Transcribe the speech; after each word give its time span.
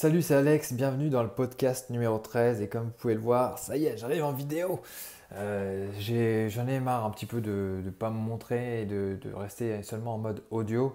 Salut, 0.00 0.22
c'est 0.22 0.36
Alex, 0.36 0.74
bienvenue 0.74 1.10
dans 1.10 1.24
le 1.24 1.28
podcast 1.28 1.90
numéro 1.90 2.18
13 2.18 2.62
et 2.62 2.68
comme 2.68 2.84
vous 2.84 2.92
pouvez 2.92 3.14
le 3.14 3.20
voir, 3.20 3.58
ça 3.58 3.76
y 3.76 3.86
est, 3.86 3.96
j'arrive 3.96 4.22
en 4.22 4.30
vidéo. 4.30 4.80
Euh, 5.32 5.90
J'en 6.48 6.68
ai, 6.68 6.78
marre 6.78 7.04
un 7.04 7.10
petit 7.10 7.26
peu 7.26 7.40
de 7.40 7.80
ne 7.84 7.90
pas 7.90 8.08
me 8.08 8.16
montrer 8.16 8.82
et 8.82 8.86
de, 8.86 9.18
rester 9.34 9.82
seulement 9.82 10.14
en 10.14 10.18
mode 10.18 10.44
audio. 10.52 10.94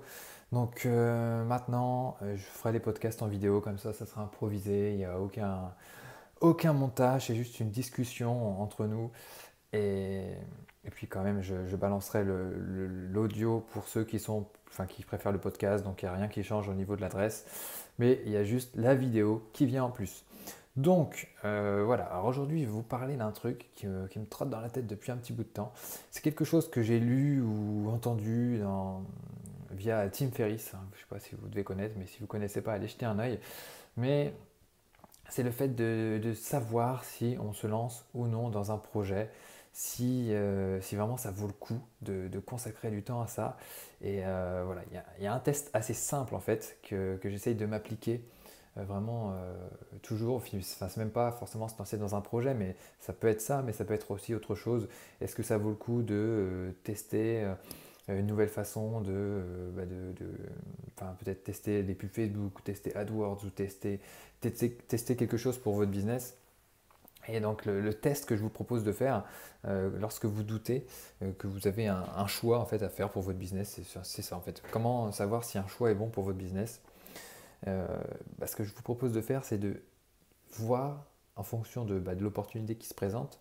Donc 0.54 0.86
euh, 0.86 1.44
maintenant, 1.44 2.16
euh, 2.22 2.38
je 2.38 2.44
ferai 2.44 2.72
les 2.72 2.80
podcasts 2.80 3.22
en 3.22 3.28
vidéo, 3.28 3.60
comme 3.60 3.78
ça, 3.78 3.92
ça 3.92 4.06
sera 4.06 4.22
improvisé, 4.22 4.92
il 4.92 4.96
n'y 4.96 5.04
a 5.04 5.20
aucun, 6.40 6.72
montage, 6.72 7.28
c'est 7.28 7.36
juste 7.36 7.60
une 7.60 7.72
discussion 7.72 8.62
entre 8.62 8.86
nous. 8.86 9.12
Et, 9.74 10.30
et 10.86 10.90
puis 10.92 11.08
quand 11.08 11.24
même, 11.24 11.42
je, 11.42 11.68
je 11.68 11.76
balancerai 11.76 12.24
l'audio 12.24 13.66
pour 13.74 13.86
ceux 13.86 14.06
qui, 14.06 14.20
sont, 14.20 14.48
enfin, 14.70 14.86
qui 14.86 15.04
préfèrent 15.04 15.34
le 15.34 15.42
podcast, 15.42 15.84
donc 15.84 16.04
il 16.04 16.06
n'y 16.06 16.10
a 16.10 16.16
rien 16.16 16.30
qui 16.30 16.42
change 16.42 16.70
au 16.70 16.74
niveau 16.74 16.96
de 16.96 17.02
l'adresse 17.02 17.44
mais 18.00 18.22
il 18.26 18.32
y 18.32 18.38
a 18.38 18.44
juste 18.44 18.76
la 18.76 18.96
vidéo 18.96 19.48
qui 19.54 19.66
vient 19.66 19.84
en 19.84 19.92
plus. 19.92 20.26
Donc 20.76 21.30
euh, 21.46 21.84
voilà, 21.86 22.06
alors 22.06 22.26
aujourd'hui 22.26 22.62
je 22.62 22.66
vais 22.66 22.72
vous 22.72 22.82
parler 22.82 23.16
d'un 23.16 23.32
truc 23.32 23.70
qui 23.76 23.88
me, 23.88 24.08
trotte 24.28 24.50
dans 24.50 24.60
la 24.60 24.70
tête 24.70 24.88
depuis 24.88 25.12
un 25.12 25.18
petit 25.18 25.34
bout 25.34 25.44
de 25.44 25.50
temps. 25.50 25.72
C'est 26.10 26.24
quelque 26.24 26.46
chose 26.46 26.70
que 26.70 26.82
j'ai 26.82 27.00
lu 27.00 27.42
ou 27.42 27.90
entendu 27.92 28.62
via 29.72 30.10
Tim 30.10 30.32
Ferriss. 30.32 30.72
Je 30.72 30.78
ne 30.78 31.00
sais 31.00 31.08
pas 31.10 31.20
si 31.20 31.36
vous 31.36 31.48
devez 31.48 31.64
connaître, 31.64 31.96
mais 31.98 32.08
si 32.08 32.18
vous 32.20 32.26
ne 32.26 32.30
connaissez 32.30 32.62
pas, 32.62 32.74
allez 32.74 32.88
jeter 32.88 33.06
un 33.06 33.20
œil. 33.20 33.40
Mais 33.98 34.34
c'est 35.30 35.44
le 35.44 35.52
fait 35.52 35.70
de, 35.70 36.34
savoir 36.34 37.04
si 37.04 37.38
on 37.40 37.54
se 37.54 37.68
lance 37.68 38.06
ou 38.14 38.28
non 38.28 38.50
dans 38.50 38.72
un 38.72 38.78
projet, 38.78 39.30
si, 39.74 40.32
euh, 40.32 40.80
si 40.82 40.96
vraiment 40.96 41.18
ça 41.18 41.32
vaut 41.32 41.48
le 41.48 41.54
coup 41.54 41.82
de, 42.02 42.30
consacrer 42.40 42.92
du 42.92 43.04
temps 43.04 43.22
à 43.22 43.28
ça. 43.28 43.58
Et 44.02 44.22
euh, 44.24 44.64
voilà, 44.66 44.84
il 45.20 45.24
y, 45.24 45.28
a 45.28 45.34
un 45.34 45.40
test 45.40 45.72
assez 45.74 45.96
simple 45.96 46.36
en 46.36 46.40
fait 46.40 46.78
que, 46.84 47.20
j'essaye 47.24 47.56
de 47.56 47.66
m'appliquer 47.66 48.24
euh, 48.78 48.84
vraiment 48.84 49.36
toujours. 50.04 50.36
Enfin, 50.36 50.88
c'est 50.88 50.98
même 50.98 51.10
pas 51.10 51.32
forcément 51.32 51.68
se 51.68 51.78
lancer 51.78 51.98
dans 51.98 52.16
un 52.16 52.22
projet, 52.22 52.54
mais 52.54 52.76
ça 53.00 53.14
peut 53.14 53.28
être 53.28 53.42
ça, 53.42 53.64
mais 53.64 53.74
ça 53.74 53.84
peut 53.84 53.96
être 53.96 54.12
aussi 54.12 54.36
autre 54.36 54.56
chose. 54.56 54.88
Est-ce 55.22 55.36
que 55.36 55.44
ça 55.44 55.58
vaut 55.58 55.70
le 55.70 55.76
coup 55.76 56.04
de 56.04 56.74
tester 56.84 57.52
une 58.08 58.28
nouvelle 58.28 58.50
façon 58.50 59.02
de, 59.02 59.42
bah, 59.76 61.16
peut-être 61.20 61.44
tester 61.44 61.82
des 61.82 61.96
pubs 61.96 62.12
Facebook, 62.12 62.64
tester 62.64 62.96
AdWords 62.96 63.44
ou 63.44 63.50
tester, 63.50 64.00
tester 64.40 65.16
quelque 65.16 65.38
chose 65.38 65.58
pour 65.58 65.74
votre 65.74 65.92
business? 65.92 66.38
Et 67.28 67.40
donc 67.40 67.66
le, 67.66 67.94
test 67.94 68.26
que 68.26 68.36
je 68.36 68.42
vous 68.42 68.50
propose 68.50 68.84
de 68.84 68.92
faire 68.92 69.24
euh, 69.66 69.90
lorsque 70.00 70.26
vous 70.26 70.44
doutez 70.44 70.86
euh, 71.22 71.32
que 71.34 71.48
vous 71.48 71.68
avez 71.68 71.88
un, 71.88 72.28
choix 72.28 72.60
en 72.60 72.66
fait 72.66 72.84
à 72.84 72.90
faire 72.90 73.10
pour 73.10 73.22
votre 73.22 73.40
business, 73.40 73.80
c'est 74.04 74.22
ça 74.22 74.36
en 74.36 74.42
fait. 74.42 74.62
Comment 74.72 75.12
savoir 75.12 75.44
si 75.44 75.58
un 75.58 75.68
choix 75.68 75.92
est 75.92 75.96
bon 75.96 76.10
pour 76.10 76.24
votre 76.24 76.38
business? 76.38 76.82
Euh, 77.68 77.88
bah, 78.38 78.48
Ce 78.48 78.56
que 78.56 78.64
je 78.64 78.74
vous 78.74 78.82
propose 78.82 79.14
de 79.14 79.22
faire, 79.22 79.44
c'est 79.44 79.58
de 79.58 79.82
voir 80.52 81.06
en 81.36 81.44
fonction 81.44 81.86
de, 81.86 81.98
bah, 82.00 82.16
de 82.16 82.24
l'opportunité 82.24 82.76
qui 82.76 82.88
se 82.88 82.94
présente, 82.94 83.40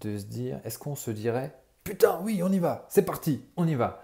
de 0.00 0.16
se 0.16 0.24
dire 0.24 0.60
est-ce 0.64 0.78
qu'on 0.78 0.94
se 0.94 1.10
dirait 1.10 1.54
putain 1.84 2.20
oui 2.22 2.42
on 2.42 2.52
y 2.52 2.58
va, 2.58 2.86
c'est 2.88 3.04
parti, 3.04 3.44
on 3.56 3.66
y 3.66 3.74
va. 3.74 4.02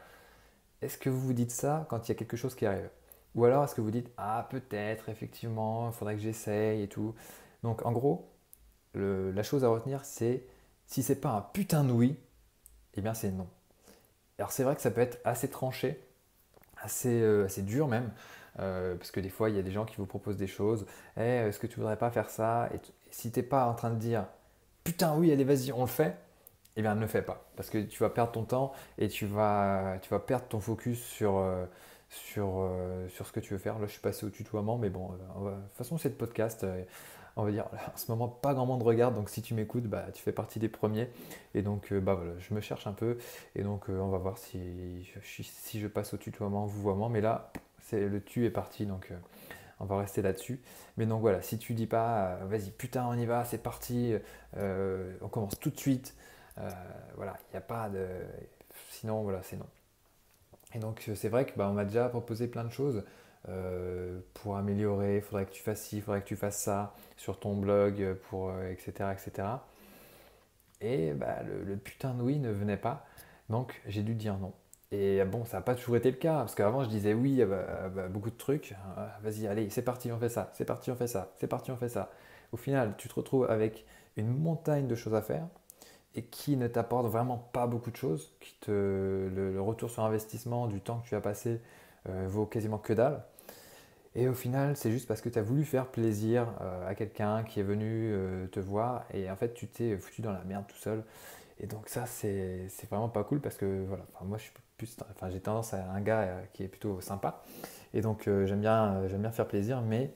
Est-ce 0.82 0.98
que 0.98 1.08
vous 1.08 1.20
vous 1.20 1.32
dites 1.32 1.52
ça 1.52 1.86
quand 1.88 2.08
il 2.08 2.12
y 2.12 2.12
a 2.12 2.14
quelque 2.16 2.36
chose 2.36 2.54
qui 2.54 2.66
arrive? 2.66 2.90
Ou 3.34 3.44
alors 3.44 3.64
est-ce 3.64 3.74
que 3.74 3.80
vous 3.80 3.90
dites 3.90 4.10
ah 4.16 4.46
peut-être 4.50 5.08
effectivement, 5.08 5.88
il 5.88 5.94
faudrait 5.94 6.14
que 6.14 6.20
j'essaye 6.20 6.82
et 6.82 6.88
tout. 6.88 7.14
Donc 7.62 7.84
en 7.86 7.92
gros 7.92 8.28
la 8.94 9.42
chose 9.42 9.64
à 9.64 9.68
retenir, 9.68 10.04
c'est 10.04 10.44
si 10.86 11.02
c'est 11.02 11.20
pas 11.20 11.30
un 11.30 11.40
putain 11.40 11.84
de 11.84 11.92
oui, 11.92 12.16
eh 12.94 13.00
bien 13.00 13.14
c'est 13.14 13.30
non. 13.30 13.48
Alors 14.38 14.50
c'est 14.50 14.64
vrai 14.64 14.74
que 14.74 14.82
ça 14.82 14.90
peut 14.90 15.00
être 15.00 15.18
assez 15.24 15.48
tranché, 15.48 16.00
assez, 16.82 17.20
euh, 17.22 17.48
dur 17.58 17.88
même, 17.88 18.10
euh, 18.58 18.94
parce 18.96 19.10
que 19.10 19.20
des 19.20 19.28
fois 19.28 19.50
il 19.50 19.56
y 19.56 19.58
a 19.58 19.62
des 19.62 19.70
gens 19.70 19.84
qui 19.84 19.96
vous 19.96 20.06
proposent 20.06 20.36
des 20.36 20.46
choses. 20.46 20.86
Eh, 21.16 21.20
est-ce 21.20 21.58
que 21.58 21.66
tu 21.66 21.76
voudrais 21.76 21.96
pas 21.96 22.10
faire 22.10 22.30
ça? 22.30 22.68
Et 22.74 22.80
si 23.10 23.30
t'es 23.30 23.42
pas 23.42 23.66
en 23.66 23.74
train 23.74 23.90
de 23.90 23.98
dire 23.98 24.26
putain 24.82 25.16
oui, 25.16 25.32
allez 25.32 25.44
vas-y, 25.44 25.72
on 25.72 25.82
le 25.82 25.86
fait, 25.86 26.16
eh 26.76 26.82
bien 26.82 26.94
ne 26.94 27.00
le 27.00 27.06
fais 27.06 27.22
pas, 27.22 27.46
parce 27.56 27.70
que 27.70 27.78
tu 27.78 28.00
vas 28.00 28.10
perdre 28.10 28.32
ton 28.32 28.44
temps 28.44 28.72
et 28.98 29.08
tu 29.08 29.26
vas, 29.26 29.98
perdre 30.26 30.46
ton 30.46 30.60
focus 30.60 31.02
sur 31.02 31.38
euh, 31.38 31.66
sur 33.08 33.26
ce 33.26 33.32
que 33.32 33.40
tu 33.40 33.54
veux 33.54 33.58
faire. 33.58 33.78
Là, 33.78 33.86
je 33.86 33.92
suis 33.92 34.00
passé 34.00 34.24
au 34.26 34.30
tutoiement, 34.30 34.78
mais 34.78 34.90
bon, 34.90 35.08
de 35.12 35.18
toute 35.18 35.76
façon, 35.76 35.98
c'est 35.98 36.10
le 36.10 36.14
podcast 36.14 36.64
on 37.36 37.44
va 37.44 37.50
dire, 37.50 37.66
en 37.92 37.96
ce 37.96 38.10
moment, 38.10 38.28
pas 38.28 38.54
grand 38.54 38.66
monde 38.66 38.82
regarde, 38.82 39.14
donc 39.14 39.28
si 39.28 39.42
tu 39.42 39.54
m'écoutes, 39.54 39.84
bah, 39.84 40.06
tu 40.12 40.22
fais 40.22 40.32
partie 40.32 40.58
des 40.58 40.68
premiers. 40.68 41.08
Et 41.54 41.62
donc, 41.62 41.92
euh, 41.92 42.00
bah, 42.00 42.14
voilà, 42.14 42.32
je 42.38 42.54
me 42.54 42.60
cherche 42.60 42.86
un 42.86 42.92
peu, 42.92 43.18
et 43.56 43.62
donc 43.62 43.88
euh, 43.88 43.98
on 43.98 44.08
va 44.08 44.18
voir 44.18 44.38
si 44.38 45.04
je, 45.04 45.42
si 45.42 45.80
je 45.80 45.88
passe 45.88 46.14
au 46.14 46.16
tutoiement, 46.16 46.66
vouvoiement, 46.66 47.08
mais 47.08 47.20
là, 47.20 47.52
c'est 47.82 48.08
le 48.08 48.22
tu 48.22 48.46
est 48.46 48.50
parti, 48.50 48.86
donc 48.86 49.08
euh, 49.10 49.16
on 49.80 49.84
va 49.84 49.98
rester 49.98 50.22
là-dessus. 50.22 50.60
Mais 50.96 51.06
donc 51.06 51.20
voilà, 51.20 51.42
si 51.42 51.58
tu 51.58 51.74
dis 51.74 51.86
pas, 51.86 52.36
vas-y, 52.44 52.70
putain, 52.70 53.06
on 53.08 53.14
y 53.14 53.26
va, 53.26 53.44
c'est 53.44 53.58
parti, 53.58 54.14
on 54.56 55.28
commence 55.28 55.58
tout 55.58 55.70
de 55.70 55.78
suite, 55.78 56.14
voilà, 57.16 57.36
il 57.50 57.54
n'y 57.54 57.58
a 57.58 57.62
pas 57.62 57.88
de... 57.88 58.06
Sinon, 58.90 59.22
voilà, 59.22 59.42
c'est 59.42 59.56
non. 59.56 59.66
Et 60.74 60.78
donc, 60.78 61.08
c'est 61.14 61.28
vrai 61.28 61.46
que 61.46 61.52
bah, 61.56 61.68
on 61.68 61.72
m'a 61.72 61.84
déjà 61.84 62.08
proposé 62.08 62.46
plein 62.46 62.64
de 62.64 62.70
choses. 62.70 63.04
Euh, 63.48 64.20
pour 64.34 64.56
améliorer, 64.56 65.16
il 65.16 65.22
faudrait 65.22 65.46
que 65.46 65.52
tu 65.52 65.62
fasses 65.62 65.82
ci, 65.82 65.98
il 65.98 66.02
faudrait 66.02 66.22
que 66.22 66.26
tu 66.26 66.36
fasses 66.36 66.58
ça 66.58 66.94
sur 67.16 67.38
ton 67.38 67.54
blog, 67.56 68.14
pour, 68.30 68.52
etc., 68.62 68.92
euh, 69.00 69.12
etc. 69.12 69.48
Et 70.80 71.12
bah, 71.12 71.42
le, 71.42 71.76
putain 71.76 72.14
de 72.14 72.22
oui 72.22 72.38
ne 72.38 72.50
venait 72.50 72.76
pas, 72.76 73.06
donc 73.48 73.80
j'ai 73.86 74.02
dû 74.02 74.14
dire 74.14 74.38
non. 74.38 74.52
Et 74.92 75.24
bon, 75.24 75.44
ça 75.44 75.58
n'a 75.58 75.62
pas 75.62 75.74
toujours 75.74 75.96
été 75.96 76.10
le 76.10 76.16
cas, 76.16 76.38
parce 76.38 76.54
qu'avant 76.54 76.84
je 76.84 76.88
disais 76.88 77.14
oui 77.14 77.42
à 77.42 77.88
beaucoup 78.08 78.30
de 78.30 78.36
trucs, 78.36 78.74
vas-y, 79.22 79.46
allez, 79.46 79.68
c'est 79.70 79.82
parti, 79.82 80.12
on 80.12 80.18
fait 80.18 80.28
ça, 80.28 80.50
c'est 80.54 80.64
parti, 80.64 80.90
on 80.90 80.96
fait 80.96 81.06
ça, 81.08 81.32
c'est 81.36 81.48
parti, 81.48 81.70
on 81.72 81.76
fait 81.76 81.88
ça. 81.88 82.10
Au 82.52 82.56
final, 82.56 82.94
tu 82.96 83.08
te 83.08 83.14
retrouves 83.14 83.50
avec 83.50 83.84
une 84.16 84.28
montagne 84.28 84.86
de 84.86 84.94
choses 84.94 85.14
à 85.14 85.22
faire, 85.22 85.46
et 86.14 86.22
qui 86.22 86.56
ne 86.56 86.68
t'apporte 86.68 87.06
vraiment 87.06 87.38
pas 87.38 87.66
beaucoup 87.66 87.90
de 87.90 87.96
choses, 87.96 88.32
qui 88.40 88.54
te, 88.60 88.70
le, 88.70 89.60
retour 89.60 89.90
sur 89.90 90.04
investissement 90.04 90.66
du 90.68 90.80
temps 90.80 91.00
que 91.00 91.08
tu 91.08 91.14
as 91.14 91.20
passé 91.20 91.60
euh, 92.08 92.26
vaut 92.28 92.46
quasiment 92.46 92.78
que 92.78 92.92
dalle. 92.92 93.24
Et 94.16 94.28
au 94.28 94.34
final, 94.34 94.76
c'est 94.76 94.92
juste 94.92 95.08
parce 95.08 95.20
que 95.20 95.28
tu 95.28 95.38
as 95.38 95.42
voulu 95.42 95.64
faire 95.64 95.88
plaisir 95.88 96.46
euh, 96.60 96.88
à 96.88 96.94
quelqu'un 96.94 97.42
qui 97.42 97.58
est 97.58 97.64
venu 97.64 98.12
euh, 98.12 98.46
te 98.46 98.60
voir 98.60 99.04
et 99.12 99.28
en 99.30 99.36
fait, 99.36 99.54
tu 99.54 99.66
t'es 99.66 99.96
foutu 99.98 100.22
dans 100.22 100.32
la 100.32 100.44
merde 100.44 100.64
tout 100.68 100.76
seul. 100.76 101.02
Et 101.60 101.66
donc 101.66 101.88
ça, 101.88 102.06
c'est 102.06 102.68
vraiment 102.90 103.08
pas 103.08 103.24
cool 103.24 103.40
parce 103.40 103.56
que 103.56 103.84
voilà, 103.86 104.04
moi, 104.22 104.38
je 104.38 104.44
suis 104.44 104.52
plus, 104.76 104.96
j'ai 105.30 105.40
tendance 105.40 105.74
à 105.74 105.90
un 105.90 106.00
gars 106.00 106.20
euh, 106.22 106.42
qui 106.52 106.62
est 106.62 106.68
plutôt 106.68 107.00
sympa. 107.00 107.42
Et 107.92 108.00
donc, 108.00 108.24
j'aime 108.24 108.60
bien, 108.60 109.06
j'aime 109.06 109.20
bien 109.20 109.30
faire 109.30 109.46
plaisir, 109.46 109.80
mais 109.80 110.12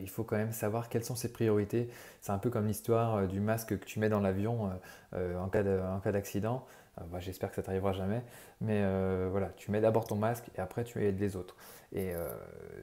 il 0.00 0.08
faut 0.08 0.24
quand 0.24 0.36
même 0.36 0.52
savoir 0.52 0.88
quelles 0.88 1.04
sont 1.04 1.16
ses 1.16 1.32
priorités. 1.32 1.88
C'est 2.20 2.32
un 2.32 2.38
peu 2.38 2.50
comme 2.50 2.66
l'histoire 2.66 3.26
du 3.26 3.40
masque 3.40 3.78
que 3.78 3.84
tu 3.84 3.98
mets 4.00 4.08
dans 4.08 4.20
l'avion 4.20 4.70
en 5.14 5.48
cas 5.48 6.12
d'accident. 6.12 6.64
Bah, 7.10 7.20
j'espère 7.20 7.50
que 7.50 7.56
ça 7.56 7.62
t'arrivera 7.62 7.92
jamais. 7.92 8.22
Mais 8.60 8.82
voilà, 9.30 9.50
tu 9.56 9.70
mets 9.70 9.80
d'abord 9.80 10.06
ton 10.06 10.16
masque 10.16 10.50
et 10.56 10.60
après 10.60 10.84
tu 10.84 11.04
aides 11.04 11.20
les 11.20 11.36
autres. 11.36 11.56
Et 11.92 12.14
euh, 12.14 12.28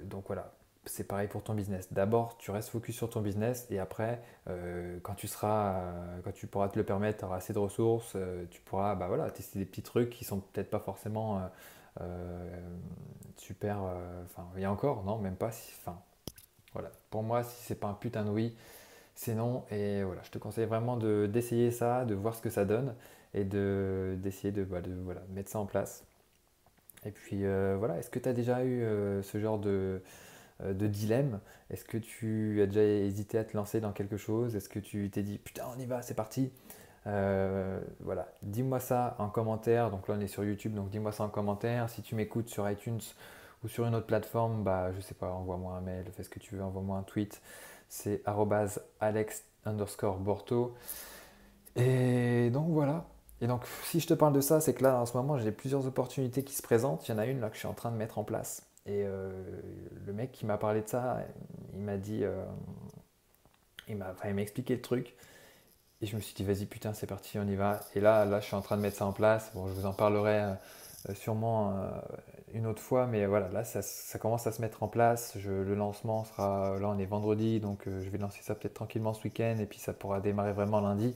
donc 0.04 0.26
voilà, 0.28 0.54
c'est 0.86 1.04
pareil 1.04 1.28
pour 1.28 1.44
ton 1.44 1.54
business. 1.54 1.92
D'abord, 1.92 2.38
tu 2.38 2.52
restes 2.52 2.70
focus 2.70 2.96
sur 2.96 3.10
ton 3.10 3.22
business 3.22 3.68
et 3.70 3.80
après, 3.80 4.22
euh, 4.48 5.00
quand 5.02 5.16
tu 5.16 5.28
seras, 5.28 5.76
euh, 5.76 6.20
quand 6.24 6.32
tu 6.32 6.48
pourras 6.48 6.70
te 6.70 6.78
le 6.78 6.86
permettre, 6.86 7.20
tu 7.20 7.26
auras 7.26 7.38
assez 7.38 7.54
de 7.54 7.60
ressources, 7.60 8.16
tu 8.52 8.62
pourras 8.62 8.96
bah 8.96 9.08
voilà, 9.08 9.30
tester 9.32 9.60
des 9.60 9.66
petits 9.66 9.82
trucs 9.82 10.10
qui 10.10 10.24
sont 10.26 10.40
peut-être 10.40 10.70
pas 10.70 10.80
forcément 10.80 11.42
super. 13.36 13.78
Enfin, 14.26 14.48
il 14.56 14.62
y 14.62 14.66
a 14.66 14.72
encore, 14.72 15.04
non, 15.04 15.18
même 15.18 15.36
pas. 15.36 15.48
Enfin, 15.48 16.00
voilà. 16.74 16.92
Pour 17.10 17.24
moi, 17.24 17.44
si 17.44 17.64
c'est 17.64 17.80
pas 17.80 17.88
un 17.88 17.94
putain 17.94 18.24
de 18.26 18.30
oui, 18.30 18.56
c'est 19.16 19.36
non. 19.36 19.66
Et 19.72 20.04
voilà, 20.04 20.22
je 20.24 20.32
te 20.32 20.38
conseille 20.38 20.66
vraiment 20.66 20.98
d'essayer 20.98 21.72
ça, 21.72 22.06
de 22.06 22.16
voir 22.16 22.36
ce 22.36 22.42
que 22.42 22.50
ça 22.50 22.66
donne 22.66 22.96
et 23.34 23.44
d'essayer 23.44 24.52
de, 24.52 24.64
bah, 24.64 24.82
de 24.82 24.94
voilà, 25.04 25.22
mettre 25.30 25.52
ça 25.52 25.60
en 25.60 25.66
place. 25.66 26.06
Et 27.06 27.12
puis 27.12 27.46
euh, 27.46 27.76
voilà, 27.78 27.98
est-ce 27.98 28.10
que 28.10 28.20
tu 28.20 28.30
as 28.30 28.34
déjà 28.34 28.64
eu 28.64 28.82
euh, 28.84 29.22
ce 29.24 29.40
genre 29.40 29.60
de, 29.60 30.02
euh, 30.64 30.74
de 30.74 30.88
dilemme? 30.88 31.40
Est-ce 31.70 31.86
que 31.86 31.98
tu 31.98 32.62
as 32.62 32.66
déjà 32.66 32.84
hésité 32.84 33.38
à 33.38 33.44
te 33.44 33.56
lancer 33.56 33.80
dans 33.80 33.92
quelque 33.94 34.18
chose? 34.18 34.56
Est-ce 34.56 34.70
que 34.70 34.80
tu 34.80 35.10
t'es 35.10 35.24
dit 35.24 35.38
putain 35.38 35.64
on 35.76 35.80
y 35.80 35.86
va, 35.86 36.02
c'est 36.02 36.16
parti? 36.16 36.52
Voilà, 38.02 38.32
dis-moi 38.44 38.80
ça 38.80 39.16
en 39.18 39.30
commentaire. 39.30 39.90
Donc 39.90 40.08
là 40.08 40.16
on 40.18 40.22
est 40.22 40.28
sur 40.28 40.44
YouTube, 40.44 40.74
donc 40.76 40.90
dis-moi 40.90 41.12
ça 41.12 41.24
en 41.24 41.30
commentaire. 41.30 41.90
Si 41.90 42.02
tu 42.04 42.16
m'écoutes 42.16 42.50
sur 42.50 42.70
iTunes 42.70 43.00
ou 43.64 43.68
sur 43.68 43.86
une 43.86 43.96
autre 43.96 44.08
plateforme, 44.08 44.64
bah 44.64 44.92
je 44.94 45.02
sais 45.02 45.16
pas, 45.16 45.32
envoie-moi 45.32 45.76
un 45.76 45.82
mail, 45.82 46.06
fais 46.16 46.24
ce 46.24 46.30
que 46.30 46.40
tu 46.40 46.56
veux, 46.56 46.64
envoie-moi 46.64 46.98
un 46.98 47.04
tweet. 47.04 47.42
C'est 47.90 48.22
alex 49.00 49.44
underscore 49.66 50.18
borto. 50.20 50.76
Et 51.76 52.50
donc 52.52 52.70
voilà, 52.70 53.06
et 53.42 53.48
donc, 53.48 53.64
si 53.84 54.00
je 54.00 54.08
te 54.08 54.14
parle 54.14 54.34
de 54.34 54.42
ça, 54.42 54.60
c'est 54.60 54.74
que 54.74 54.84
là, 54.84 55.00
en 55.00 55.06
ce 55.06 55.16
moment, 55.16 55.38
j'ai 55.38 55.52
plusieurs 55.52 55.86
opportunités 55.86 56.44
qui 56.44 56.54
se 56.54 56.62
présentent. 56.62 57.08
Il 57.08 57.12
y 57.12 57.14
en 57.14 57.18
a 57.18 57.26
une 57.26 57.40
là 57.40 57.50
que 57.50 57.56
je 57.56 57.60
suis 57.60 57.68
en 57.68 57.74
train 57.74 57.92
de 57.92 57.96
mettre 57.96 58.18
en 58.18 58.24
place. 58.24 58.64
Et 58.86 59.04
euh, 59.06 59.32
le 60.06 60.14
mec 60.14 60.32
qui 60.32 60.46
m'a 60.46 60.58
parlé 60.58 60.82
de 60.82 60.88
ça, 60.88 61.20
il 61.74 61.82
m'a 61.82 61.98
dit, 61.98 62.24
euh, 62.24 62.44
il 63.88 63.98
m'a 63.98 64.42
expliqué 64.42 64.76
le 64.76 64.82
truc. 64.82 65.16
Et 66.02 66.06
je 66.06 66.16
me 66.16 66.22
suis 66.22 66.34
dit, 66.34 66.44
vas-y, 66.44 66.66
putain, 66.66 66.94
c'est 66.94 67.08
parti, 67.08 67.40
on 67.40 67.48
y 67.48 67.56
va. 67.56 67.80
Et 67.96 68.02
là, 68.02 68.26
là, 68.26 68.40
je 68.42 68.46
suis 68.46 68.56
en 68.56 68.62
train 68.62 68.78
de 68.78 68.82
mettre 68.82 68.98
ça 68.98 69.06
en 69.06 69.14
place. 69.14 69.52
Bon, 69.54 69.68
je 69.68 69.74
vous 69.74 69.86
en 69.86 69.94
parlerai 69.94 70.40
euh, 70.42 70.54
sûrement 71.14 71.92
une 72.54 72.66
autre 72.66 72.82
fois, 72.82 73.08
mais 73.08 73.26
voilà, 73.26 73.50
là 73.50 73.64
ça, 73.64 74.20
commence 74.20 74.48
à 74.48 74.52
se 74.52 74.62
mettre 74.62 74.84
en 74.84 74.88
place. 74.88 75.36
le 75.36 75.76
lancement 75.76 76.24
sera, 76.24 76.78
là 76.80 76.90
on 76.90 76.98
est 76.98 77.06
vendredi, 77.06 77.60
donc 77.60 77.88
euh, 77.88 78.02
je 78.02 78.10
vais 78.10 78.18
lancer 78.18 78.42
ça 78.42 78.56
peut-être 78.56 78.74
tranquillement 78.74 79.14
ce 79.14 79.24
week-end 79.24 79.58
et 79.60 79.66
puis 79.66 79.80
ça 79.80 79.94
pourra 79.94 80.20
démarrer 80.20 80.54
vraiment 80.54 80.82
lundi. 80.82 81.16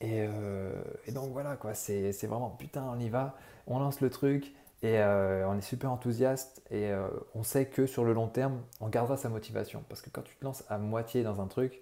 Et, 0.00 0.26
euh, 0.26 0.72
donc 1.12 1.32
voilà, 1.32 1.56
quoi, 1.56 1.74
c'est 1.74 2.26
vraiment 2.26 2.50
putain, 2.50 2.84
on 2.84 2.98
y 2.98 3.08
va, 3.08 3.36
on 3.66 3.78
lance 3.78 4.00
le 4.00 4.10
truc 4.10 4.52
et 4.82 4.98
euh, 4.98 5.48
on 5.48 5.56
est 5.56 5.62
super 5.62 5.92
enthousiaste 5.92 6.62
et 6.70 6.90
on 7.34 7.42
sait 7.42 7.66
que 7.66 7.86
sur 7.86 8.04
le 8.04 8.12
long 8.12 8.28
terme, 8.28 8.60
on 8.80 8.88
gardera 8.88 9.16
sa 9.16 9.28
motivation. 9.28 9.84
Parce 9.88 10.02
que 10.02 10.10
quand 10.10 10.22
tu 10.22 10.36
te 10.36 10.44
lances 10.44 10.64
à 10.68 10.78
moitié 10.78 11.22
dans 11.22 11.40
un 11.40 11.46
truc, 11.46 11.80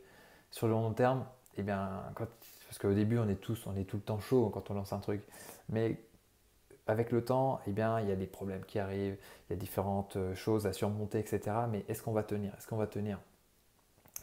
sur 0.50 0.66
le 0.66 0.72
long 0.72 0.92
terme, 0.92 1.24
eh 1.56 1.62
bien, 1.62 2.02
parce 2.14 2.78
qu'au 2.78 2.92
début 2.92 3.18
on 3.18 3.28
est 3.28 3.40
tous, 3.40 3.66
on 3.66 3.76
est 3.76 3.84
tout 3.84 3.96
le 3.96 4.02
temps 4.02 4.20
chaud 4.20 4.50
quand 4.52 4.70
on 4.70 4.74
lance 4.74 4.92
un 4.92 4.98
truc, 4.98 5.22
mais 5.68 5.98
avec 6.90 7.12
le 7.12 7.24
temps, 7.24 7.60
eh 7.66 7.72
bien, 7.72 8.00
il 8.00 8.08
y 8.08 8.12
a 8.12 8.16
des 8.16 8.26
problèmes 8.26 8.64
qui 8.64 8.78
arrivent, 8.78 9.16
il 9.48 9.52
y 9.52 9.56
a 9.56 9.56
différentes 9.56 10.16
euh, 10.16 10.34
choses 10.34 10.66
à 10.66 10.72
surmonter, 10.72 11.18
etc. 11.18 11.40
Mais 11.70 11.84
est-ce 11.88 12.02
qu'on 12.02 12.12
va 12.12 12.22
tenir? 12.22 12.52
Est-ce 12.58 12.66
qu'on 12.66 12.76
va 12.76 12.86
tenir? 12.86 13.18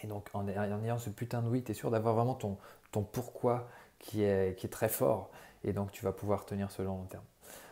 Et 0.03 0.07
donc, 0.07 0.27
en, 0.33 0.47
ayant 0.47 0.97
ce 0.99 1.09
putain 1.09 1.41
de 1.41 1.49
oui, 1.49 1.63
tu 1.63 1.71
es 1.71 1.73
sûr 1.73 1.89
d'avoir 1.89 2.15
vraiment 2.15 2.35
ton, 2.35 2.57
ton 2.91 3.01
pourquoi 3.01 3.67
qui 3.99 4.23
est, 4.23 4.57
qui 4.57 4.67
est 4.67 4.69
très 4.69 4.89
fort. 4.89 5.31
Et 5.63 5.73
donc, 5.73 5.91
tu 5.91 6.03
vas 6.03 6.11
pouvoir 6.11 6.45
tenir 6.45 6.69
ce 6.69 6.81
long 6.81 7.03
terme. 7.05 7.23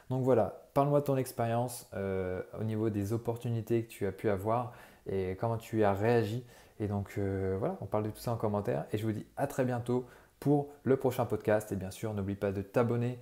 Donc 0.09 0.23
voilà, 0.23 0.67
parle-moi 0.73 0.99
de 0.99 1.05
ton 1.05 1.17
expérience 1.17 1.89
euh, 1.95 2.41
au 2.59 2.63
niveau 2.63 2.89
des 2.89 3.11
opportunités 3.13 3.83
que 3.83 3.89
tu 3.89 4.05
as 4.05 4.11
pu 4.11 4.29
avoir 4.29 4.73
et 5.07 5.35
comment 5.39 5.57
tu 5.57 5.83
as 5.83 5.93
réagi. 5.93 6.43
Et 6.79 6.87
donc 6.87 7.15
euh, 7.17 7.55
voilà, 7.57 7.77
on 7.81 7.85
parle 7.85 8.03
de 8.03 8.09
tout 8.09 8.19
ça 8.19 8.31
en 8.31 8.37
commentaire. 8.37 8.85
Et 8.91 8.97
je 8.97 9.05
vous 9.05 9.11
dis 9.11 9.25
à 9.35 9.47
très 9.47 9.65
bientôt 9.65 10.05
pour 10.39 10.67
le 10.83 10.97
prochain 10.97 11.25
podcast. 11.25 11.71
Et 11.71 11.75
bien 11.75 11.91
sûr, 11.91 12.13
n'oublie 12.13 12.35
pas 12.35 12.51
de 12.51 12.61
t'abonner 12.61 13.17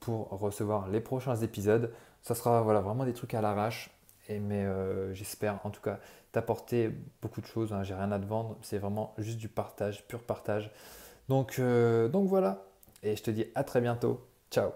pour 0.00 0.28
recevoir 0.30 0.88
les 0.88 1.00
prochains 1.00 1.36
épisodes. 1.36 1.92
Ça 2.22 2.34
sera 2.34 2.62
voilà, 2.62 2.80
vraiment 2.80 3.04
des 3.04 3.12
trucs 3.12 3.34
à 3.34 3.40
l'arrache. 3.40 3.90
Mais 4.28 4.64
euh, 4.64 5.14
j'espère 5.14 5.60
en 5.64 5.70
tout 5.70 5.80
cas 5.80 6.00
t'apporter 6.32 6.90
beaucoup 7.22 7.40
de 7.40 7.46
choses. 7.46 7.72
Hein. 7.72 7.82
J'ai 7.84 7.94
rien 7.94 8.10
à 8.12 8.18
te 8.18 8.26
vendre. 8.26 8.56
C'est 8.62 8.78
vraiment 8.78 9.14
juste 9.18 9.38
du 9.38 9.48
partage, 9.48 10.06
pur 10.06 10.22
partage. 10.22 10.70
Donc, 11.28 11.58
euh, 11.58 12.08
donc 12.08 12.28
voilà. 12.28 12.64
Et 13.02 13.16
je 13.16 13.22
te 13.22 13.30
dis 13.30 13.46
à 13.54 13.64
très 13.64 13.80
bientôt. 13.80 14.26
Ciao 14.50 14.70